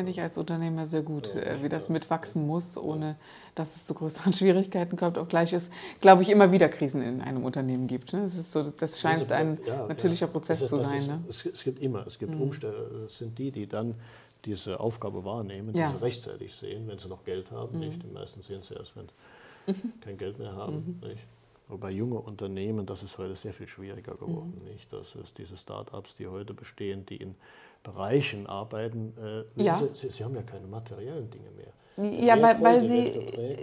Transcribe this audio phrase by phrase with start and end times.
[0.00, 3.16] Kenne ich als Unternehmer sehr gut, äh, wie das mitwachsen muss, ohne
[3.54, 5.18] dass es zu größeren Schwierigkeiten kommt.
[5.18, 5.68] Obgleich es,
[6.00, 8.14] glaube ich, immer wieder Krisen in einem Unternehmen gibt.
[8.14, 8.22] ne?
[8.24, 10.32] Das, ist so, das scheint ein Ja, natürlicher ja.
[10.32, 10.98] Prozess ist- zu das sein.
[10.98, 11.08] ist-
[11.44, 11.52] Ne?
[11.52, 13.94] Es, gibt immer, es gibt Umstände, es sind die, die dann
[14.46, 15.90] diese Aufgabe wahrnehmen, Ja.
[15.90, 17.78] die sie rechtzeitig sehen, wenn sie noch Geld haben.
[17.78, 18.02] Nicht?
[18.02, 19.08] Die meisten sehen sie erst, wenn
[19.66, 20.98] sie kein Geld mehr haben.
[21.06, 21.20] Nicht?
[21.68, 24.60] Wobei junge Unternehmen, das ist heute sehr viel schwieriger geworden.
[24.72, 24.90] Nicht?
[24.92, 27.34] Das ist diese Start-ups, die heute bestehen, die in
[27.82, 29.14] Bereichen arbeiten.
[29.56, 29.80] Äh, Ja.
[29.94, 31.66] Sie, sie, haben ja keine materiellen Dinge mehr.
[32.26, 33.12] Ja, weil- weil sie-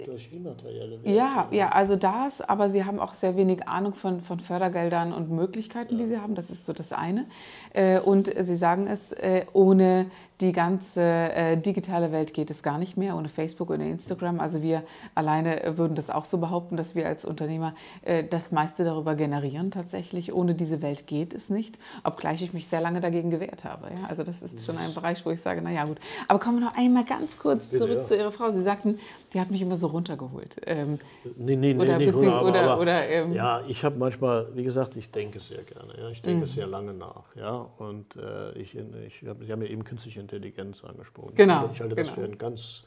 [0.05, 1.09] durch immaterielle Werte.
[1.09, 5.31] Ja, ja, also das, aber sie haben auch sehr wenig Ahnung von, von Fördergeldern und
[5.31, 6.35] Möglichkeiten, die sie haben.
[6.35, 7.25] Das ist so das eine.
[7.73, 10.07] Äh, Und sie sagen es, äh, ohne
[10.41, 14.39] die ganze äh, digitale Welt geht es gar nicht mehr, ohne Facebook und Instagram.
[14.39, 14.83] Also wir
[15.15, 19.71] alleine würden das auch so behaupten, dass wir als Unternehmer äh, das meiste darüber generieren
[19.71, 20.33] tatsächlich.
[20.33, 23.87] Ohne diese Welt geht es nicht, obgleich ich mich sehr lange dagegen gewehrt habe.
[23.87, 24.07] Ja?
[24.07, 25.97] Also das ist schon ein Bereich, wo ich sage, naja gut.
[26.27, 28.51] Aber kommen wir noch einmal ganz kurz zurück zu Ihrer Frau.
[28.51, 28.99] Sie sagten,
[29.37, 30.57] die hat mich immer so runtergeholt.
[30.65, 30.97] Ähm,
[31.35, 34.47] Nee, nee, nee, Oder nicht runter, aber, oder- aber, oder, ähm, ja, ich habe manchmal,
[34.55, 35.93] wie gesagt, ich denke sehr gerne.
[35.95, 36.27] Ja, ich Mhm.
[36.27, 37.23] denke sehr lange nach.
[37.35, 41.33] Ja, und äh, ich, ich hab, Sie haben ja eben künstliche Intelligenz angesprochen.
[41.35, 42.27] Genau, Ich halte, halte das genau.
[42.27, 42.83] für ein ganz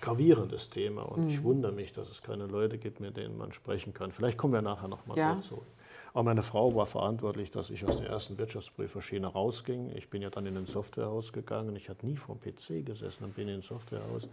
[0.00, 1.28] gravierendes Thema und Mhm.
[1.28, 4.10] ich wundere mich, dass es keine Leute gibt, mit denen man sprechen kann.
[4.10, 5.34] Vielleicht kommen wir nachher noch mal Ja.
[5.34, 5.66] drauf zurück.
[6.12, 9.92] Aber meine Frau war verantwortlich, dass ich aus der ersten Wirtschaftsprüferschiene rausging.
[9.96, 11.74] Ich bin ja dann in ein Softwarehaus gegangen.
[11.76, 14.28] Ich hatte nie vor dem PC gesessen und bin in ein Softwarehaus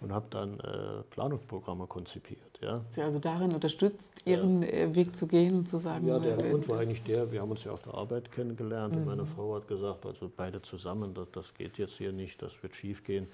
[0.00, 2.58] und habe dann äh, Planungsprogramme konzipiert.
[2.62, 2.80] Ja.
[2.88, 6.50] Sie also darin unterstützt, Ihren äh, Weg zu gehen und zu sagen, Ja, der äh,
[6.50, 9.54] Grund war eigentlich der, wir haben uns ja auf der Arbeit kennengelernt und meine Frau
[9.54, 13.28] hat gesagt, also beide zusammen, das, das geht jetzt hier nicht, das wird schief gehen.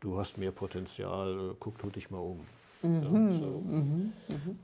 [0.00, 2.40] Du hast mehr Potenzial, guck du dich mal um.
[2.82, 3.62] Ja, so.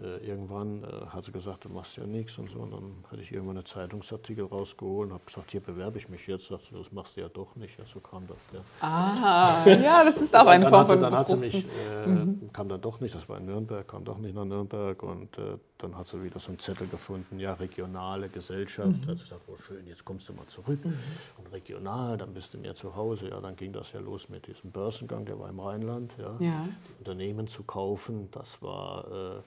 [0.01, 2.61] Äh, irgendwann äh, hat sie gesagt, du machst ja nichts und so.
[2.61, 6.27] Und dann hatte ich irgendwann einen Zeitungsartikel rausgeholt und habe gesagt, hier bewerbe ich mich
[6.27, 6.47] jetzt.
[6.47, 7.77] Sagt sie, das machst du ja doch nicht.
[7.79, 8.39] Ja, so kam das.
[8.53, 8.61] Ja.
[8.81, 11.65] Ah, ja, das ist auch eine dann Form hat sie, von dann hat sie mich,
[11.65, 15.37] äh, kam dann doch nicht, das war in Nürnberg, kam doch nicht nach Nürnberg und
[15.39, 19.07] äh, dann hat sie wieder so einen Zettel gefunden, ja, regionale Gesellschaft.
[19.07, 20.81] Hat sie gesagt, oh schön, jetzt kommst du mal zurück.
[20.85, 23.29] Und regional, dann bist du mehr zu Hause.
[23.31, 26.15] Ja, dann ging das ja los mit diesem Börsengang, der war im Rheinland.
[26.19, 26.37] Ja.
[26.39, 26.69] Ja.
[26.89, 29.41] Die Unternehmen zu kaufen, das war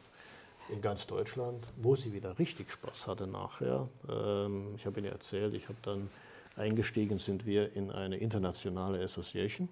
[0.69, 3.87] äh, in ganz Deutschland, wo sie wieder richtig Spaß hatte nachher.
[4.09, 6.09] Ähm, ich habe Ihnen erzählt, ich habe dann
[6.55, 9.69] eingestiegen, sind wir in eine internationale Association.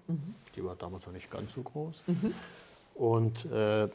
[0.56, 2.04] Die war damals noch nicht ganz so groß.
[2.94, 3.90] Und äh,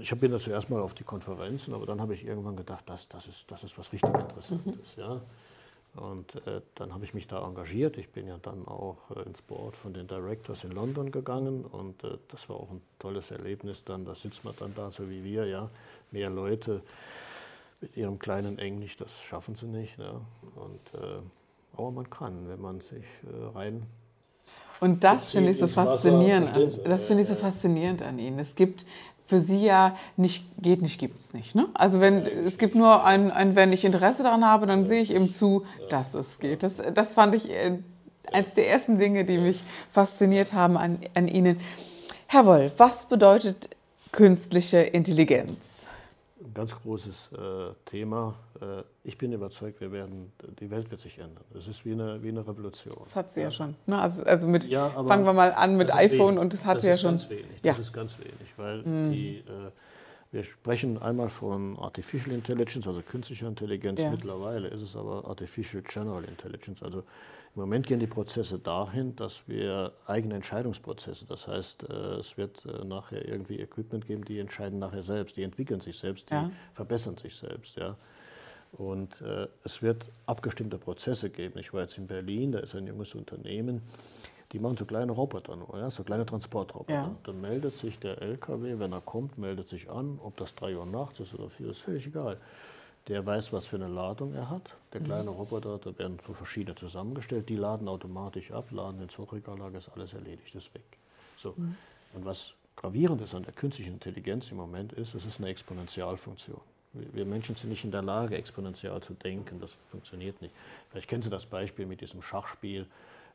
[0.00, 3.08] ich bin da zuerst mal auf die Konferenzen, aber dann habe ich irgendwann gedacht, das,
[3.08, 4.96] das, ist, das ist was richtig Interessantes.
[4.96, 5.20] Ja?
[5.98, 7.98] Und äh, dann habe ich mich da engagiert.
[7.98, 12.04] Ich bin ja dann auch äh, ins Board von den Directors in London gegangen und
[12.04, 13.84] äh, das war auch ein tolles Erlebnis.
[13.84, 15.70] Dann, da sitzt man dann da, so wie wir, ja,
[16.10, 16.82] mehr Leute
[17.80, 19.98] mit ihrem kleinen Englisch, das schaffen sie nicht.
[19.98, 20.20] Ja?
[20.56, 21.20] Und, äh,
[21.76, 23.86] aber man kann, wenn man sich äh, rein
[24.80, 26.56] Und das finde ich so ins Wasser, faszinierend.
[26.56, 28.38] An, das finde ich so faszinierend an Ihnen.
[28.38, 28.84] Es gibt
[29.28, 31.54] für Sie ja nicht, geht nicht, gibt es nicht.
[31.54, 31.68] Ne?
[31.74, 35.12] Also wenn, es gibt nur ein, ein, wenn ich Interesse daran habe, dann sehe ich
[35.12, 36.62] eben zu, dass es geht.
[36.62, 37.78] Das, das fand ich äh,
[38.32, 41.60] eines der ersten Dinge, die mich fasziniert haben an, an Ihnen.
[42.26, 43.68] Herr Wolf, was bedeutet
[44.12, 45.77] künstliche Intelligenz?
[46.58, 48.34] Ganz großes äh, Thema.
[48.60, 51.44] Äh, ich bin überzeugt, wir werden, die Welt wird sich ändern.
[51.56, 52.96] Es ist wie eine, wie eine Revolution.
[52.98, 53.76] Das hat sie ja, schon.
[53.86, 53.96] Ne?
[53.96, 56.40] Also, also mit, Ja, fangen wir mal an mit das ist iPhone wenig.
[56.40, 57.12] und das hat das sie ja ist schon.
[57.12, 57.46] Ganz wenig.
[57.62, 57.72] Ja.
[57.72, 57.76] Mhm.
[57.76, 59.70] Das ist ganz wenig, weil die, äh,
[60.30, 64.00] wir sprechen einmal von Artificial Intelligence, also künstlicher Intelligenz.
[64.00, 64.10] Ja.
[64.10, 66.82] Mittlerweile ist es aber Artificial General Intelligence.
[66.82, 72.36] Also im Moment gehen die Prozesse dahin, dass wir eigene Entscheidungsprozesse, das heißt, äh, es
[72.36, 76.34] wird äh, nachher irgendwie Equipment geben, die entscheiden nachher selbst, die entwickeln sich selbst, die
[76.34, 76.50] Ja.
[76.74, 77.76] verbessern sich selbst.
[77.76, 77.96] Ja.
[78.72, 81.58] Und äh, es wird abgestimmte Prozesse geben.
[81.58, 83.80] Ich war jetzt in Berlin, da ist ein junges Unternehmen,
[84.52, 86.92] die machen so kleine Roboter nur, ja, so kleine Transportroboter.
[86.92, 87.14] Ja.
[87.24, 90.86] Dann meldet sich der LKW, wenn er kommt, meldet sich an, ob das 3 Uhr
[90.86, 92.38] nachts ist oder 4 ist völlig egal.
[93.08, 94.76] Der weiß, was für eine Ladung er hat.
[94.92, 99.78] Der kleine Roboter, da werden so verschiedene zusammengestellt, die laden automatisch ab, laden ins Hochregallager,
[99.78, 100.84] ist alles erledigt, ist weg.
[101.36, 101.54] So.
[102.14, 106.60] Und was gravierend ist an der künstlichen Intelligenz im Moment ist, es ist eine Exponentialfunktion.
[106.92, 109.60] Wir wir Menschen sind nicht in der Lage, exponentiell zu denken.
[109.60, 110.54] Das funktioniert nicht.
[110.90, 112.86] Vielleicht kennen Sie das Beispiel mit diesem Schachspiel.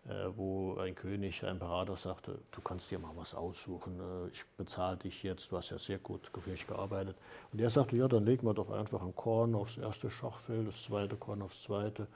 [0.07, 4.43] Äh, wo ein König, ein Berater sagte, du kannst dir mal was aussuchen, äh, ich
[4.57, 7.15] bezahle dich jetzt, du hast ja sehr gut für mich gearbeitet.
[7.51, 10.83] Und er sagte, ja, dann legen wir doch einfach ein Korn aufs erste Schachfeld, das
[10.83, 12.07] zweite Korn aufs zweite.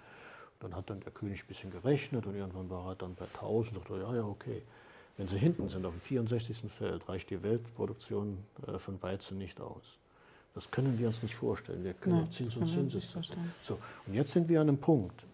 [0.60, 3.78] Dann hat dann der König ein bisschen gerechnet und irgendwann war er dann bei 1000
[3.78, 4.64] und sagte, ja, ja, okay.
[5.16, 6.72] Wenn sie hinten sind, auf dem 64.
[6.72, 9.98] Feld, reicht die Weltproduktion äh, von Weizen nicht aus.
[10.54, 11.84] Das können wir uns nicht vorstellen.
[11.84, 13.16] Wir können Nein, Zins und Zinses.
[13.62, 15.26] So, und jetzt sind wir an einem Punkt,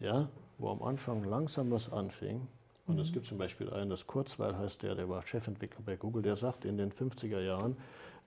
[0.00, 2.46] ja, wo am Anfang langsam was anfing.
[2.86, 3.00] Und mhm.
[3.00, 6.36] es gibt zum Beispiel einen, das Kurzweil heißt der, der war Chefentwickler bei Google, der
[6.36, 7.76] sagt, in den 50er Jahren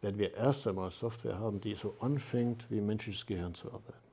[0.02, 4.10] werden wir erst einmal Software haben, die so anfängt, wie menschliches Gehirn zu arbeiten.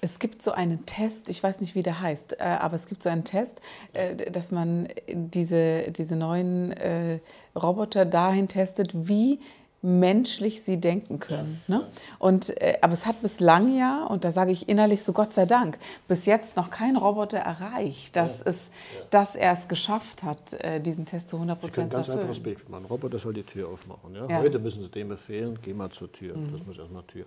[0.00, 3.02] Es gibt so einen Test, ich weiß nicht, wie der heißt, äh, aber es gibt
[3.02, 3.60] so einen Test,
[3.92, 7.20] äh, dass man diese, diese neuen äh,
[7.54, 9.40] Roboter dahin testet, wie
[9.82, 11.60] menschlich sie denken können.
[11.66, 11.88] Ja, ne?
[12.20, 15.44] Und, äh, aber es hat bislang ja, und da sage ich innerlich so Gott sei
[15.44, 19.04] Dank, bis jetzt noch kein Roboter erreicht, dass, ja, es, ja.
[19.10, 22.06] dass er es geschafft hat, äh, diesen Test zu 100 Prozent zu erfüllen.
[22.06, 22.58] Ganz einfaches Bild.
[22.72, 24.14] Ein Roboter soll die Tür aufmachen.
[24.14, 24.40] Ja?
[24.40, 26.36] Heute müssen Sie dem befehlen, geh mal zur Tür.
[26.36, 26.52] Mhm.
[26.52, 27.26] Das muss erstmal Tür.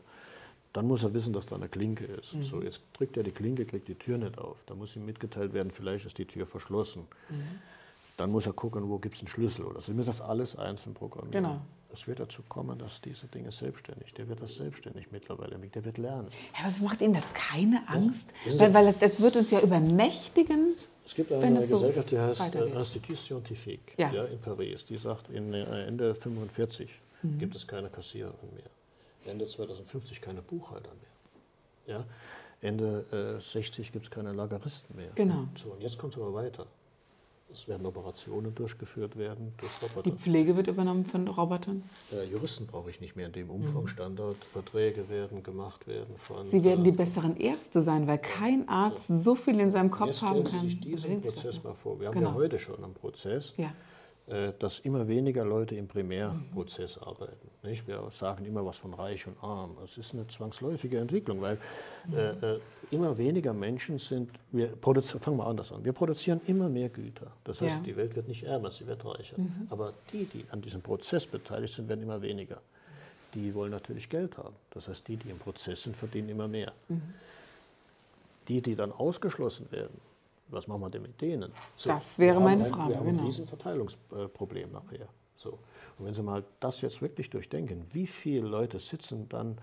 [0.72, 2.36] Dann muss er wissen, dass da eine Klinke ist.
[2.36, 2.44] Mhm.
[2.44, 4.64] So, jetzt drückt er die Klinke, kriegt die Tür nicht auf.
[4.66, 7.08] Da muss ihm mitgeteilt werden, vielleicht ist die Tür verschlossen.
[7.30, 7.60] Mhm.
[8.18, 9.88] Dann muss er gucken, wo gibt es einen Schlüssel oder so.
[9.88, 11.44] Sie müssen das alles einzeln programmieren.
[11.44, 11.62] Genau.
[11.96, 15.98] Es wird dazu kommen, dass diese Dinge selbstständig, der wird das selbstständig mittlerweile, der wird
[15.98, 16.28] lernen.
[16.54, 18.28] Ja, aber macht Ihnen das keine Angst?
[18.46, 20.76] Ja, weil, weil das, das, wird uns ja übermächtigen.
[21.06, 24.12] Es gibt eine Gesellschaft, die heißt äh, Institut Scientifique ja.
[24.12, 24.26] ja.
[24.26, 24.84] in Paris.
[24.84, 27.40] Die sagt, in, äh, Ende 1945 mhm.
[27.40, 29.32] gibt es keine Kassiererin mehr.
[29.32, 31.96] Ende 2050 keine Buchhalter mehr.
[31.98, 32.06] Ja?
[32.62, 35.12] Ende äh, 60 gibt es keine Lageristen mehr.
[35.16, 35.48] Genau.
[35.56, 36.68] So, und jetzt kommt es aber weiter.
[37.56, 40.10] Es werden Operationen durchgeführt werden durch Roboter.
[40.10, 41.84] Die Pflege wird übernommen von Robotern?
[42.12, 43.84] Äh, Juristen brauche ich nicht mehr in dem Umfang.
[43.84, 43.88] Mhm.
[43.88, 46.44] Standardverträge werden gemacht werden von.
[46.44, 50.08] Sie werden die besseren Ärzte sein, weil kein Arzt so, so viel in seinem Kopf
[50.08, 50.62] Jetzt haben kann.
[50.64, 51.98] Sie sich diesen Prozess mal vor.
[51.98, 52.32] Wir haben genau.
[52.32, 53.54] ja heute schon einen Prozess.
[53.56, 53.72] Ja
[54.28, 57.48] äh, dass immer weniger Leute im Primärprozess arbeiten.
[57.62, 57.88] Nicht?
[57.88, 59.78] Wir sagen immer was von reich und arm.
[59.84, 61.60] Es ist eine zwangsläufige Entwicklung, weil
[62.12, 62.60] äh, äh,
[62.92, 67.32] immer weniger Menschen sind, wir fangen wir anders an, wir produzieren immer mehr Güter.
[67.44, 67.82] Das heißt, ja.
[67.82, 69.40] die Welt wird nicht ärmer, sie wird reicher.
[69.40, 69.68] Mhm.
[69.70, 72.62] Aber die, die an diesem Prozess beteiligt sind, werden immer weniger.
[73.34, 74.56] Die wollen natürlich Geld haben.
[74.70, 76.74] Das heißt, die, die im Prozess sind, verdienen immer mehr.
[76.88, 77.02] Mhm.
[78.48, 80.00] Die, die dann ausgeschlossen werden,
[80.50, 81.52] was machen wir denn mit denen?
[81.76, 82.90] So, das wäre meine ein, Frage.
[82.90, 83.22] Wir haben genau.
[83.22, 85.08] ein Riesenverteilungsproblem nachher.
[85.36, 85.60] So.
[85.98, 89.58] Und wenn Sie mal das jetzt wirklich durchdenken, wie viele Leute sitzen dann,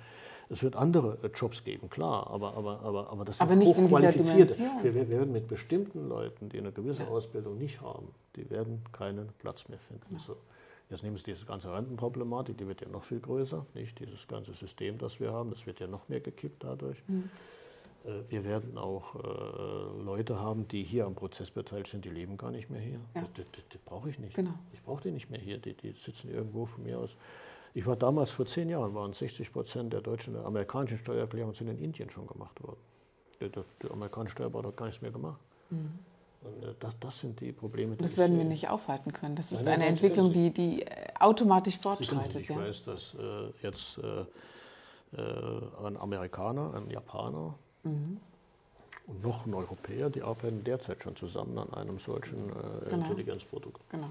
[0.48, 4.58] es wird andere äh, Jobs geben, klar, aber, aber, aber, aber das sind aber hochqualifizierte.
[4.82, 7.08] Wir, wir, werden mit bestimmten Leuten, die eine gewisse ja.
[7.08, 10.14] Ausbildung nicht haben, die werden keinen Platz mehr finden.
[10.14, 10.18] Ja.
[10.18, 10.36] So.
[10.90, 14.52] Jetzt nehmen Sie diese ganze Rentenproblematik, die wird ja noch viel größer, nicht dieses ganze
[14.52, 17.02] System, das wir haben, das wird ja noch mehr gekippt dadurch.
[17.08, 17.30] Mhm.
[18.04, 22.36] Äh, wir werden auch äh, Leute haben, die hier am Prozess beteiligt sind, die leben
[22.36, 23.00] gar nicht mehr hier.
[23.14, 23.22] Ja.
[23.22, 24.34] Das, das, das brauche ich nicht.
[24.34, 24.54] Genau.
[24.72, 25.58] Ich brauche die nicht mehr hier.
[25.58, 27.16] Die, die, sitzen irgendwo von mir aus.
[27.74, 31.68] Ich war damals vor zehn Jahren, waren 60 Prozent der deutschen, der amerikanischen Steuererklärungen sind
[31.68, 32.80] in Indien schon gemacht worden.
[33.40, 35.40] Der, der, der amerikanische Steuerberater hat gar nichts mehr gemacht.
[35.70, 35.98] Mhm.
[36.42, 37.96] Und äh, das, das, sind die Probleme.
[37.96, 39.36] Die das werden wir nicht aufhalten können.
[39.36, 40.84] Das ist Nein, eine Entwicklung, die, die
[41.18, 42.36] automatisch fortschreitet.
[42.36, 42.56] Ich ja.
[42.56, 44.24] weiß, dass äh, jetzt äh,
[45.84, 48.20] ein Amerikaner, ein Japaner, Mhm.
[49.06, 52.96] Und noch ein Europäer, die arbeiten derzeit schon zusammen an einem solchen äh, genau.
[52.96, 53.80] Intelligenzprodukt.
[53.90, 54.10] Genau,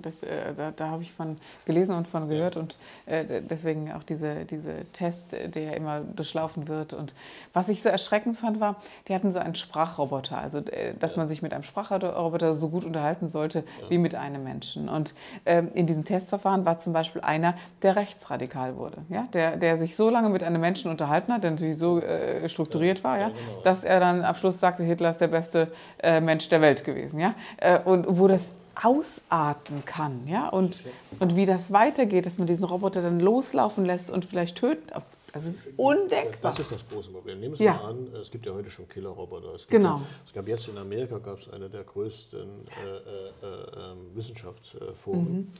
[0.00, 2.62] das, äh, da, da habe ich von gelesen und von gehört ja.
[2.62, 6.94] und äh, deswegen auch diese, diese Test, der ja immer durchlaufen wird.
[6.94, 7.12] Und
[7.52, 8.76] was ich so erschreckend fand, war,
[9.08, 11.18] die hatten so einen Sprachroboter, also äh, dass ja.
[11.18, 13.90] man sich mit einem Sprachroboter so gut unterhalten sollte ja.
[13.90, 14.88] wie mit einem Menschen.
[14.88, 15.12] Und
[15.44, 19.28] ähm, in diesem Testverfahren war zum Beispiel einer, der rechtsradikal wurde, ja?
[19.34, 23.04] der, der sich so lange mit einem Menschen unterhalten hat, der natürlich so äh, strukturiert
[23.04, 23.28] war, ja?
[23.28, 23.62] Genau.
[23.64, 25.70] dass er dann am Schluss sagte, Hitler ist der beste
[26.02, 27.20] äh, Mensch der Welt gewesen.
[27.20, 27.34] Ja?
[27.58, 30.26] Äh, und wo das ausarten kann.
[30.26, 30.48] Ja?
[30.48, 30.82] Und,
[31.18, 34.90] und wie das weitergeht, dass man diesen Roboter dann loslaufen lässt und vielleicht töten.
[35.32, 36.52] Das ist undenkbar.
[36.52, 37.38] Das ist das große Problem.
[37.38, 37.74] Nehmen Sie ja.
[37.74, 39.54] mal an, es gibt ja heute schon Killerroboter.
[39.54, 39.98] Es genau.
[39.98, 45.32] Ja, es gab jetzt in Amerika gab es eine der größten äh, äh, äh, Wissenschaftsforen.
[45.32, 45.52] Mhm.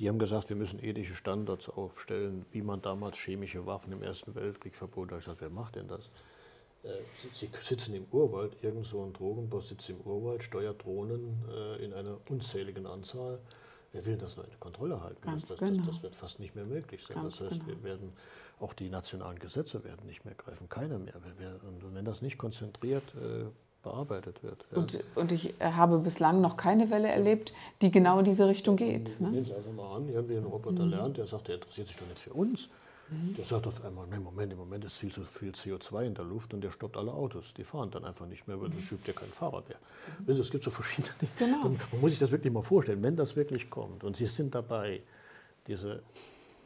[0.00, 4.34] Die haben gesagt, wir müssen ethische Standards aufstellen, wie man damals chemische Waffen im Ersten
[4.34, 5.20] Weltkrieg verbot hat.
[5.20, 6.10] Ich gesagt, wer macht denn das?
[6.82, 6.88] Äh,
[7.32, 11.92] sie sitzen im Urwald, irgend so ein Drogenboss sitzt im Urwald, steuert Drohnen äh, in
[11.92, 13.38] einer unzähligen Anzahl.
[13.92, 15.20] Wer will das noch in Kontrolle halten?
[15.20, 15.76] Ganz das, genau.
[15.78, 17.16] das, das, wird fast nicht mehr möglich sein.
[17.16, 17.76] Ganz das heißt, genau.
[17.76, 18.12] wir werden
[18.58, 21.14] auch die nationalen Gesetze werden nicht mehr greifen, keiner mehr.
[21.62, 23.44] Und wenn das nicht konzentriert äh,
[23.82, 24.64] bearbeitet wird.
[24.70, 24.78] Ja.
[24.78, 29.20] Und, und ich habe bislang noch keine Welle erlebt, die genau in diese Richtung geht.
[29.20, 29.30] Ne?
[29.30, 30.90] Nehmen Sie einfach mal an, irgendwie ein Roboter mhm.
[30.90, 32.68] lernt, der sagt, der interessiert sich doch nicht für uns.
[33.12, 33.34] Mhm.
[33.34, 36.24] Der sagt auf einmal, nein, Moment, im Moment ist viel zu viel CO2 in der
[36.24, 37.54] Luft und der stoppt alle Autos.
[37.54, 39.78] Die fahren dann einfach nicht mehr, weil es gibt ja kein Fahrrad mehr.
[40.26, 40.40] Mhm.
[40.40, 41.32] Es gibt so verschiedene Dinge.
[41.38, 41.68] Genau.
[41.68, 45.02] Man muss sich das wirklich mal vorstellen, wenn das wirklich kommt und Sie sind dabei,
[45.66, 46.02] diese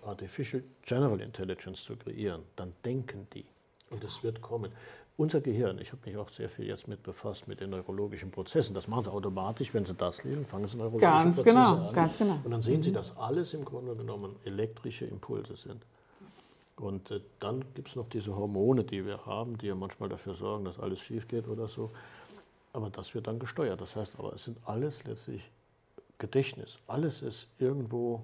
[0.05, 3.45] Artificial General Intelligence zu kreieren, dann denken die.
[3.91, 4.73] Und es wird kommen.
[5.19, 8.75] Unser Gehirn, ich habe mich auch sehr viel jetzt mit befasst mit den neurologischen Prozessen.
[8.75, 11.95] Das machen sie automatisch, wenn sie das lesen, fangen sie neurologische ganz Prozesse genau, an.
[11.95, 12.38] Ganz genau.
[12.45, 12.83] Und dann sehen mhm.
[12.83, 15.83] sie, dass alles im Grunde genommen elektrische Impulse sind.
[16.76, 20.35] Und äh, dann gibt es noch diese Hormone, die wir haben, die ja manchmal dafür
[20.35, 21.90] sorgen, dass alles schief geht oder so.
[22.73, 23.80] Aber das wird dann gesteuert.
[23.80, 25.50] Das heißt aber, es sind alles letztlich
[26.18, 26.78] Gedächtnis.
[26.87, 28.23] Alles ist irgendwo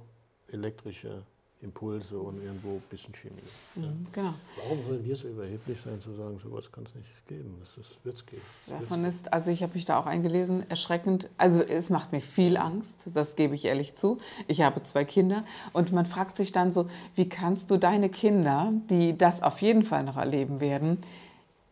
[0.48, 1.22] elektrische
[1.62, 3.34] Impulse und irgendwo ein bisschen Chemie.
[3.76, 3.90] Mhm, ja.
[4.12, 4.34] genau.
[4.56, 7.56] Warum sollen wir so überheblich sein, zu sagen, sowas kann es nicht geben?
[7.60, 8.42] Das, das wird es geben.
[8.66, 11.28] Das Davon ist, also ich habe mich da auch eingelesen, erschreckend.
[11.38, 14.18] Also es macht mir viel Angst, das gebe ich ehrlich zu.
[14.48, 18.72] Ich habe zwei Kinder und man fragt sich dann so, wie kannst du deine Kinder,
[18.90, 20.98] die das auf jeden Fall noch erleben werden,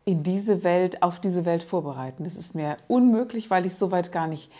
[0.04, 2.24] in diese Welt, auf diese Welt vorbereiten.
[2.24, 4.50] Das ist mir unmöglich, weil ich so weit gar nicht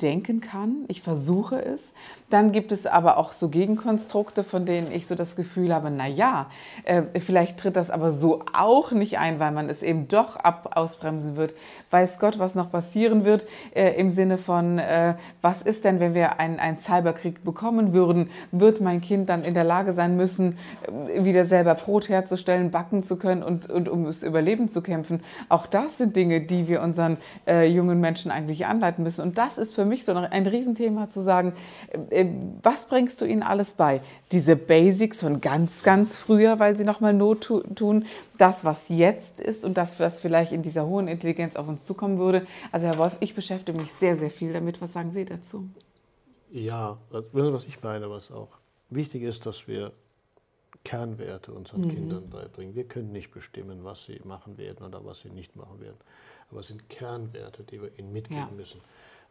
[0.00, 0.84] denken kann.
[0.88, 1.92] Ich versuche es.
[2.28, 6.06] Dann gibt es aber auch so Gegenkonstrukte, von denen ich so das Gefühl habe, na
[6.06, 6.46] ja,
[6.84, 10.76] äh, vielleicht tritt das aber so auch nicht ein, weil man es eben doch ab
[10.76, 11.54] ausbremsen wird.
[11.90, 16.14] Weiß Gott, was noch passieren wird äh, im Sinne von, äh, was ist denn, wenn
[16.14, 18.30] wir einen, einen Cyberkrieg bekommen würden?
[18.52, 23.02] Wird mein Kind dann in der Lage sein müssen, äh, wieder selber Brot herzustellen, backen
[23.02, 25.22] zu können und, und um das Überleben zu kämpfen?
[25.48, 29.22] Auch das sind Dinge, die wir unseren äh, jungen Menschen eigentlich anleiten müssen.
[29.22, 31.54] Und das ist für mich so ein Riesenthema zu sagen,
[32.10, 32.26] äh,
[32.62, 34.00] was bringst du ihnen alles bei?
[34.32, 38.06] Diese Basics von ganz, ganz früher, weil sie nochmal Not tun,
[38.38, 42.18] das, was jetzt ist und das, was vielleicht in dieser hohen Intelligenz auf uns zukommen
[42.18, 42.46] würde.
[42.72, 44.80] Also Herr Wolf, ich beschäftige mich sehr, sehr viel damit.
[44.80, 45.68] Was sagen Sie dazu?
[46.50, 48.48] Ja, wissen Sie, was ich meine, was auch
[48.88, 49.92] wichtig ist, dass wir
[50.84, 51.88] Kernwerte unseren mhm.
[51.88, 52.74] Kindern beibringen.
[52.74, 55.98] Wir können nicht bestimmen, was sie machen werden oder was sie nicht machen werden.
[56.50, 58.56] Aber es sind Kernwerte, die wir ihnen mitgeben ja.
[58.56, 58.80] müssen.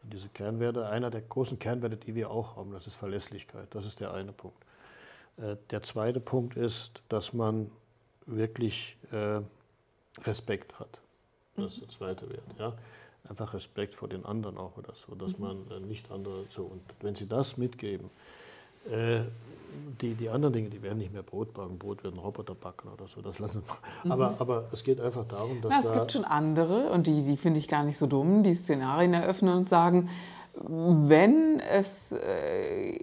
[0.04, 3.68] Und diese Kernwerte, einer der großen Kernwerte, die wir auch haben, das ist Verlässlichkeit.
[3.72, 4.64] Das ist der eine Punkt.
[5.38, 7.72] Äh, der zweite Punkt ist, dass man
[8.26, 9.42] wirklich äh,
[10.24, 11.00] Respekt hat.
[11.56, 12.44] Das ist der zweite Wert.
[12.58, 12.74] Ja?
[13.28, 15.46] Einfach Respekt vor den anderen auch oder so, dass mhm.
[15.46, 16.64] man äh, nicht andere so.
[16.64, 18.10] Und wenn Sie das mitgeben,
[20.02, 23.08] die, die anderen Dinge, die werden nicht mehr Brot backen, Brot werden Roboter backen oder
[23.08, 24.12] so, das lassen wir.
[24.12, 24.36] Aber, mhm.
[24.40, 25.72] aber es geht einfach darum, dass.
[25.72, 28.44] Na, es da gibt schon andere, und die, die finde ich gar nicht so dumm,
[28.44, 30.10] die Szenarien eröffnen und sagen,
[30.54, 32.98] wenn es äh,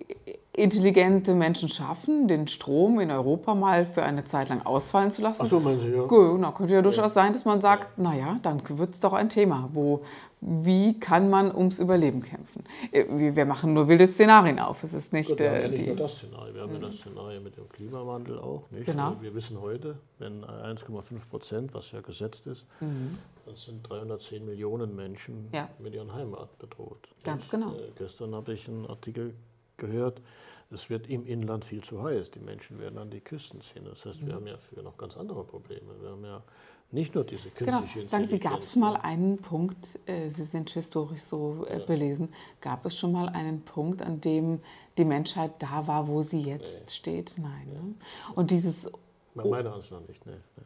[0.57, 5.43] intelligente Menschen schaffen, den Strom in Europa mal für eine Zeit lang ausfallen zu lassen.
[5.45, 6.07] Ach so, meinen Sie, ja.
[6.07, 7.23] Genau, könnte ja durchaus ja.
[7.23, 10.03] sein, dass man sagt, naja, dann wird es doch ein Thema, wo,
[10.41, 12.65] wie kann man ums Überleben kämpfen?
[12.91, 15.29] Äh, wir machen nur wilde Szenarien auf, es ist nicht...
[15.29, 17.69] Gut, wir haben ja nicht nur das Szenario, wir haben ja das Szenario mit dem
[17.69, 18.87] Klimawandel auch, nicht?
[18.87, 19.17] Genau.
[19.21, 23.19] Wir wissen heute, wenn 1,5 Prozent, was ja gesetzt ist, mhm.
[23.45, 25.69] das sind 310 Millionen Menschen ja.
[25.79, 27.09] mit ihren Heimat bedroht.
[27.25, 27.73] Ganz Und, genau.
[27.75, 29.35] Äh, gestern habe ich einen Artikel
[29.77, 30.23] gehört,
[30.71, 32.33] es wird im Inland viel zu heiß.
[32.33, 33.85] Die Menschen werden an die Küsten ziehen.
[33.85, 34.37] Das heißt, wir mhm.
[34.37, 35.95] haben ja für noch ganz andere Probleme.
[36.01, 36.43] Wir haben ja
[36.91, 38.07] nicht nur diese künstliche genau.
[38.07, 41.85] Sagen Sie, gab es mal einen Punkt, äh, Sie sind historisch so äh, ja.
[41.85, 42.29] belesen,
[42.61, 44.61] gab es schon mal einen Punkt, an dem
[44.97, 46.89] die Menschheit da war, wo sie jetzt nee.
[46.89, 47.35] steht?
[47.39, 47.69] Nein.
[47.73, 47.81] Ja.
[47.81, 47.95] Ne?
[48.35, 48.91] Und dieses...
[49.35, 50.33] Meiner Ansicht nach nicht, nee.
[50.57, 50.63] nee.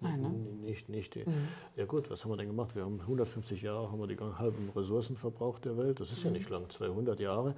[0.00, 0.28] Nein, ne?
[0.66, 1.16] Nicht, nicht.
[1.16, 1.48] Mhm.
[1.76, 2.74] Ja gut, was haben wir denn gemacht?
[2.74, 6.00] Wir haben 150 Jahre haben wir die halben Ressourcen verbraucht der Welt.
[6.00, 6.32] Das ist mhm.
[6.32, 7.54] ja nicht lang, 200 Jahre.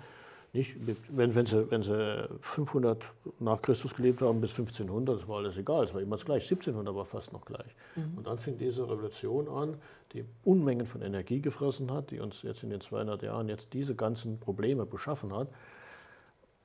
[0.56, 0.76] Nicht?
[1.10, 5.58] Wenn, wenn, sie, wenn sie 500 nach Christus gelebt haben bis 1500, das war alles
[5.58, 6.44] egal, es war immer das gleich.
[6.44, 7.74] 1700 war fast noch gleich.
[7.94, 8.16] Mhm.
[8.16, 9.76] Und dann fing diese Revolution an,
[10.14, 13.94] die Unmengen von Energie gefressen hat, die uns jetzt in den 200 Jahren jetzt diese
[13.94, 15.48] ganzen Probleme beschaffen hat.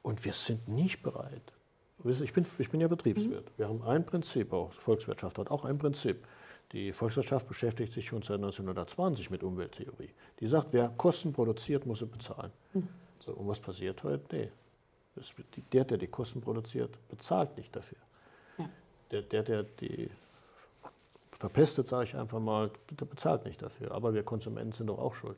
[0.04, 1.54] Und wir sind nicht bereit.
[2.06, 3.46] Ich bin, ich bin ja Betriebswirt.
[3.46, 3.54] Mhm.
[3.58, 6.26] Wir haben ein Prinzip, auch Volkswirtschaft hat auch ein Prinzip.
[6.72, 10.12] Die Volkswirtschaft beschäftigt sich schon seit 1920 mit Umwelttheorie.
[10.40, 12.52] Die sagt, wer Kosten produziert, muss er bezahlen.
[12.74, 12.88] Mhm.
[13.26, 14.36] So, und was passiert heute?
[14.36, 14.50] Nee.
[15.16, 15.34] Das,
[15.74, 17.98] der, der die Kosten produziert, bezahlt nicht dafür.
[18.58, 18.70] Ja.
[19.12, 20.10] Der, der, der die
[21.32, 23.92] verpestet, sage ich einfach mal, der bezahlt nicht dafür.
[23.92, 25.38] Aber wir Konsumenten sind doch auch schuld.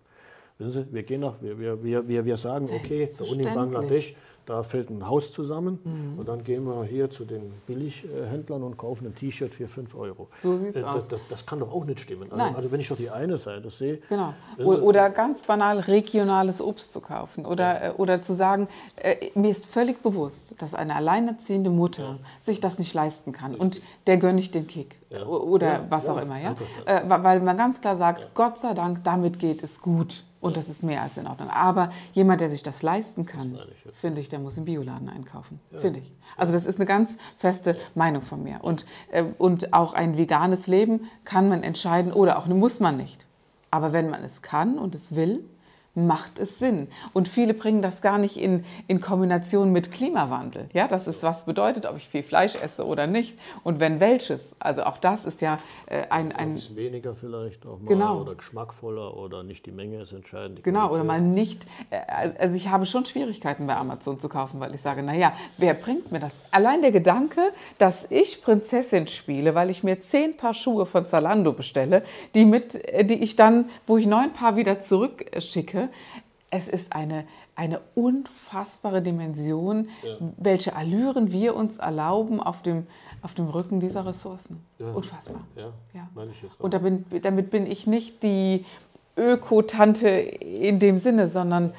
[0.58, 4.62] Wissen Sie, wir, gehen nach, wir, wir, wir, wir sagen, okay, unten in Bangladesch, da
[4.62, 6.20] fällt ein Haus zusammen mhm.
[6.20, 10.28] und dann gehen wir hier zu den Billighändlern und kaufen ein T-Shirt für 5 Euro.
[10.42, 11.08] So sieht es äh, aus.
[11.08, 12.30] Das, das, kann doch auch nicht stimmen.
[12.32, 14.00] Also, also, wenn ich doch die eine Seite sehe.
[14.10, 14.34] Genau.
[14.58, 17.46] Oder ganz banal regionales Obst zu kaufen.
[17.46, 17.92] Oder, ja.
[17.92, 18.68] Äh, oder zu sagen,
[18.98, 22.20] äh, mir ist völlig bewusst, dass eine alleinerziehende Mutter ja.
[22.42, 23.56] sich das nicht leisten kann.
[23.56, 24.98] Und der gönne ich den Kick.
[25.10, 25.26] Ja.
[25.26, 26.40] Oder was auch immer.
[26.40, 26.56] Ja?
[26.86, 30.68] Äh, weil man ganz klar sagt, Gott sei Dank, damit geht es gut Und das
[30.68, 31.50] ist mehr als in Ordnung.
[31.50, 33.58] Aber jemand, der sich das leisten kann,
[33.94, 35.62] finde ich, der muss im Bioladen einkaufen.
[35.72, 35.80] Ja.
[35.80, 36.12] Finde ich.
[36.36, 38.60] Also das ist eine ganz feste Meinung von mir.
[38.62, 43.26] Und, äh, und auch ein veganes Leben kann man entscheiden oder auch muss man nicht.
[43.72, 45.46] Aber wenn man es kann und es will,
[45.96, 46.88] macht es Sinn.
[47.14, 50.68] Und viele bringen das gar nicht in, in Kombination mit Klimawandel.
[50.74, 53.38] Ja, das ist, was bedeutet, ob ich viel Fleisch esse oder nicht.
[53.64, 54.56] Und wenn welches.
[54.60, 56.50] Also auch das ist ja äh, ein, ein...
[56.50, 58.22] Ein bisschen weniger vielleicht auch mal genau.
[58.22, 60.64] oder geschmackvoller oder nicht die Menge ist entscheidend.
[60.64, 60.96] Genau, Qualität.
[60.96, 61.68] oder mal nicht...
[61.92, 65.76] Äh, also ich habe schon Schwierigkeiten bei Amazon zu kaufen, weil ich sage, naja, wer
[65.76, 66.36] bringt mir das?
[66.50, 67.42] Allein der Gedanke,
[67.78, 72.76] dass ich Prinzessin spiele, weil ich mir zehn Paar Schuhe von Zalando bestelle, die, mit,
[72.90, 75.83] äh, die ich dann, wo ich neun Paar wieder zurückschicke,
[76.54, 77.26] es ist eine,
[77.56, 80.18] eine unfassbare Dimension, ja.
[80.38, 82.86] welche Allüren wir uns erlauben auf dem,
[83.24, 84.64] auf dem Rücken dieser Ressourcen.
[84.78, 84.92] Ja.
[84.92, 85.42] Unfassbar.
[85.56, 86.08] Ja, ja.
[86.60, 88.66] Und damit, damit bin ich nicht die
[89.18, 91.74] Öko-Tante in dem Sinne, sondern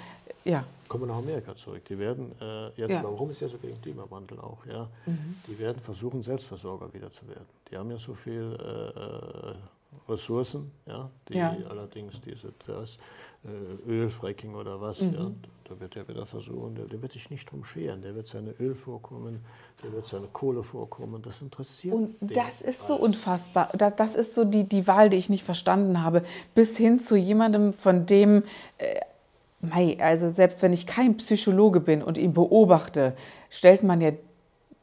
[0.45, 0.65] ja.
[0.89, 1.85] Kommen wir nach Amerika zurück.
[1.89, 3.03] Die werden äh, jetzt, ja.
[3.05, 4.67] warum ist ja so gegen Klimawandel auch?
[4.67, 4.89] Ja?
[5.07, 5.37] Mhm.
[5.47, 7.47] Die werden versuchen, Selbstversorger wieder zu werden.
[7.71, 9.55] Die haben ja so viel äh, äh
[10.09, 11.57] Ressourcen, ja, die ja.
[11.69, 12.99] allerdings diese das,
[13.45, 15.15] äh, Ölfracking oder was, mhm.
[15.15, 15.31] ja,
[15.65, 18.53] da wird er wieder versuchen, der, der, wird sich nicht drum scheren, der wird seine
[18.59, 19.41] Ölvorkommen,
[19.83, 22.89] der wird seine Kohlevorkommen, das interessiert Und das ist alles.
[22.89, 26.23] so unfassbar, das, das, ist so die, die Wahl, die ich nicht verstanden habe,
[26.55, 28.45] bis hin zu jemandem, von dem,
[28.79, 33.15] äh, also selbst wenn ich kein Psychologe bin und ihn beobachte,
[33.51, 34.13] stellt man ja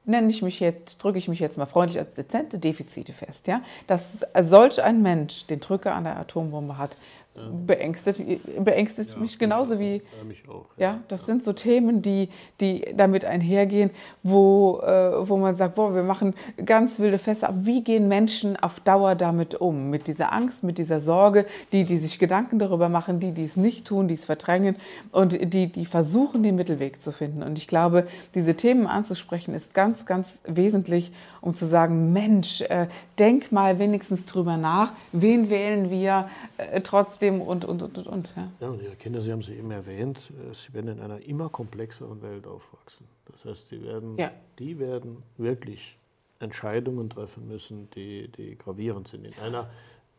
[0.06, 3.62] nenne ich mich jetzt, drücke ich mich jetzt mal freundlich als dezente Defizite fest, ja,
[3.88, 6.98] dass solch ein Mensch den Drücker an der Atombombe hat.
[7.34, 8.22] Beängstigt,
[8.64, 10.02] beängstigt ja, mich genauso wie.
[10.18, 10.66] Ja, mich auch.
[10.78, 15.96] Ja, das sind so Themen, die, die damit einhergehen, wo, äh, wo man sagt, boah,
[15.96, 16.34] wir machen
[16.66, 17.48] ganz wilde Feste.
[17.48, 19.90] Aber wie gehen Menschen auf Dauer damit um?
[19.90, 23.56] Mit dieser Angst, mit dieser Sorge, die, die sich Gedanken darüber machen, die, die es
[23.56, 24.76] nicht tun, die es verdrängen
[25.12, 27.44] und die, die versuchen, den Mittelweg zu finden.
[27.44, 32.88] Und ich glaube, diese Themen anzusprechen, ist ganz, ganz wesentlich, um zu sagen, Mensch, äh,
[33.18, 36.82] denk mal wenigstens drüber nach, wen wählen wir äh,
[37.22, 38.36] trotzdem und, und, und, und.
[38.36, 38.52] Ja.
[38.60, 41.50] ja, und Ihre Kinder, Sie haben sie eben erwähnt, äh, sie werden in einer immer
[41.50, 43.08] komplexeren Welt aufwachsen.
[43.26, 44.32] Das heißt, die werden, ja.
[44.60, 45.98] die werden wirklich
[46.40, 49.26] Entscheidungen treffen müssen, die, die gravierend sind.
[49.26, 49.70] In einer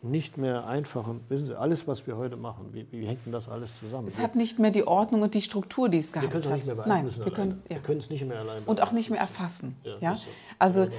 [0.04, 3.48] nicht mehr einfachen, wissen Sie, alles, was wir heute machen, wie, wie hängt denn das
[3.48, 4.08] alles zusammen?
[4.08, 6.44] Es hat nicht mehr die Ordnung und die Struktur, die es gehabt hat.
[6.44, 7.76] Wir können es nicht mehr beeinflussen Nein, wir, können, ja.
[7.76, 9.76] wir können es nicht mehr allein Und auch nicht mehr erfassen.
[9.84, 10.16] Ja, ja?
[10.16, 10.26] So.
[10.58, 10.90] Also äh,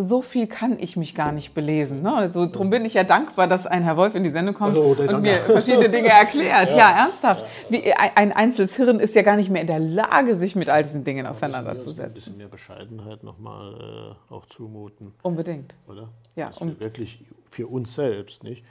[0.00, 2.02] so viel kann ich mich gar nicht belesen.
[2.02, 2.14] Ne?
[2.14, 4.96] Also, darum bin ich ja dankbar, dass ein Herr Wolf in die Sendung kommt oh,
[4.96, 6.70] und mir verschiedene Dinge erklärt.
[6.70, 6.76] ja.
[6.76, 7.44] ja, ernsthaft.
[7.68, 10.82] Wie, ein einzelnes Hirn ist ja gar nicht mehr in der Lage, sich mit all
[10.82, 12.04] diesen Dingen auseinanderzusetzen.
[12.04, 15.12] Ein bisschen mehr Bescheidenheit nochmal äh, auch zumuten.
[15.22, 15.74] Unbedingt.
[15.86, 16.08] Oder?
[16.34, 18.64] Ja, Dass um, wirklich für uns selbst, nicht?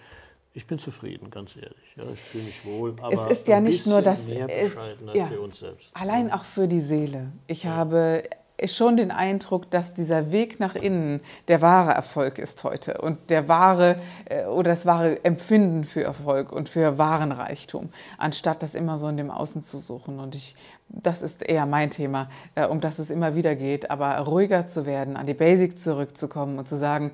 [0.54, 1.96] Ich bin zufrieden, ganz ehrlich.
[1.96, 2.94] Ja, ich fühle mich wohl.
[3.02, 4.28] Aber es ist ja nicht nur das.
[4.28, 5.96] Mehr Bescheidenheit ja, für uns selbst.
[5.96, 7.32] Allein auch für die Seele.
[7.48, 7.72] Ich ja.
[7.72, 8.24] habe
[8.68, 13.48] schon den Eindruck, dass dieser Weg nach innen der wahre Erfolg ist heute und der
[13.48, 18.98] wahre äh, oder das wahre Empfinden für Erfolg und für wahren Reichtum, anstatt das immer
[18.98, 20.20] so in dem Außen zu suchen.
[20.20, 20.56] Und ich,
[20.90, 24.86] das ist eher mein Thema, äh, um das es immer wieder geht, aber ruhiger zu
[24.86, 27.12] werden, an die Basics zurückzukommen und zu sagen,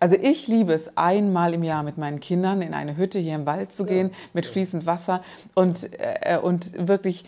[0.00, 3.46] also ich liebe es, einmal im Jahr mit meinen Kindern in eine Hütte hier im
[3.46, 5.22] Wald zu gehen, mit fließend Wasser
[5.54, 7.24] und, äh, und wirklich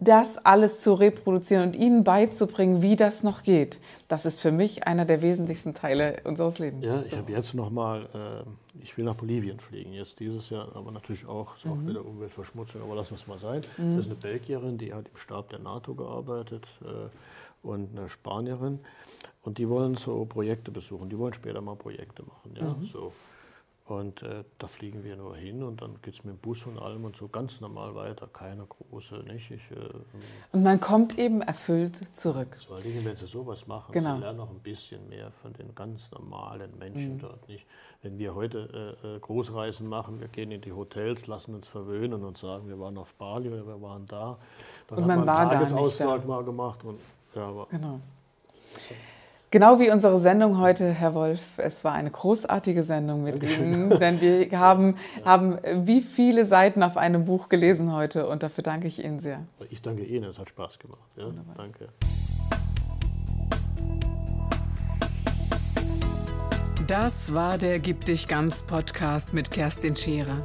[0.00, 3.80] das alles zu reproduzieren und ihnen beizubringen, wie das noch geht.
[4.08, 6.84] Das ist für mich einer der wesentlichsten Teile unseres Lebens.
[6.84, 10.74] Ja, ich habe jetzt noch mal, äh, ich will nach Bolivien fliegen, jetzt dieses Jahr,
[10.74, 11.88] aber natürlich auch, ist auch mhm.
[11.90, 13.60] wieder Umweltverschmutzung, aber lass uns mal sein.
[13.76, 13.96] Mhm.
[13.96, 16.66] Das ist eine Belgierin, die hat im Stab der NATO gearbeitet.
[16.82, 17.10] Äh,
[17.62, 18.80] und eine Spanierin.
[19.42, 21.08] Und die wollen so Projekte besuchen.
[21.08, 22.54] Die wollen später mal Projekte machen.
[22.54, 22.74] Ja?
[22.74, 22.84] Mhm.
[22.84, 23.12] So.
[23.90, 26.78] Und äh, da fliegen wir nur hin und dann geht es mit dem Bus und
[26.78, 28.28] allem und so ganz normal weiter.
[28.32, 29.50] Keine große, nicht?
[29.50, 29.90] Ich, äh,
[30.52, 32.56] und man kommt eben erfüllt zurück.
[32.68, 34.14] Vor allem, wenn sie sowas machen, genau.
[34.14, 37.18] sie lernen noch ein bisschen mehr von den ganz normalen Menschen mhm.
[37.18, 37.66] dort, nicht?
[38.02, 42.22] Wenn wir heute äh, äh, Großreisen machen, wir gehen in die Hotels, lassen uns verwöhnen
[42.22, 44.38] und sagen, wir waren auf Bali oder wir waren da.
[44.86, 47.00] Dann und man, man einen Tagesausflug mal gemacht und
[47.34, 48.00] ja, aber genau.
[49.52, 51.42] Genau wie unsere Sendung heute, Herr Wolf.
[51.56, 56.96] Es war eine großartige Sendung mit Ihnen, denn wir haben, haben wie viele Seiten auf
[56.96, 59.40] einem Buch gelesen heute und dafür danke ich Ihnen sehr.
[59.68, 61.00] Ich danke Ihnen, es hat Spaß gemacht.
[61.16, 61.24] Ja,
[61.56, 61.88] danke.
[66.86, 70.44] Das war der Gib dich ganz Podcast mit Kerstin Scherer.